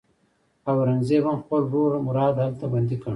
[0.69, 3.09] اورنګزېب هم خپل ورور مراد هلته بندي کړ.